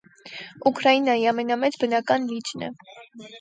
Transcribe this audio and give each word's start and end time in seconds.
Ուկրաինայի 0.69 1.27
ամենամեծ 1.33 1.77
բնական 1.85 2.27
լիճն 2.33 2.67
է։ 2.71 2.73